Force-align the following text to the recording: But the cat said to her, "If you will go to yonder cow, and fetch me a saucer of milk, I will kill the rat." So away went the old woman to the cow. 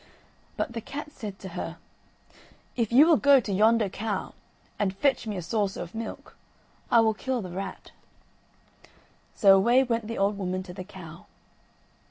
But 0.57 0.73
the 0.73 0.81
cat 0.81 1.11
said 1.11 1.37
to 1.41 1.49
her, 1.49 1.77
"If 2.75 2.91
you 2.91 3.05
will 3.05 3.17
go 3.17 3.39
to 3.39 3.53
yonder 3.53 3.87
cow, 3.87 4.33
and 4.79 4.97
fetch 4.97 5.27
me 5.27 5.37
a 5.37 5.43
saucer 5.43 5.79
of 5.79 5.93
milk, 5.93 6.35
I 6.89 7.01
will 7.01 7.13
kill 7.13 7.43
the 7.43 7.51
rat." 7.51 7.91
So 9.35 9.55
away 9.55 9.83
went 9.83 10.07
the 10.07 10.17
old 10.17 10.39
woman 10.39 10.63
to 10.63 10.73
the 10.73 10.83
cow. 10.83 11.27